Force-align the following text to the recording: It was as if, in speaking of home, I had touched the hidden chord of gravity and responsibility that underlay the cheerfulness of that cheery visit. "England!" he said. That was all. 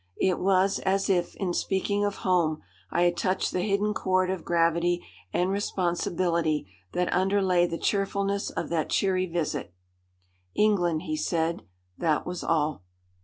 It 0.19 0.39
was 0.39 0.79
as 0.79 1.11
if, 1.11 1.35
in 1.35 1.53
speaking 1.53 2.03
of 2.03 2.15
home, 2.25 2.63
I 2.89 3.03
had 3.03 3.15
touched 3.15 3.51
the 3.51 3.61
hidden 3.61 3.93
chord 3.93 4.31
of 4.31 4.43
gravity 4.43 5.05
and 5.31 5.51
responsibility 5.51 6.65
that 6.93 7.13
underlay 7.13 7.67
the 7.67 7.77
cheerfulness 7.77 8.49
of 8.49 8.69
that 8.69 8.89
cheery 8.89 9.27
visit. 9.27 9.75
"England!" 10.55 11.03
he 11.03 11.15
said. 11.15 11.61
That 11.99 12.25
was 12.25 12.43
all. 12.43 12.81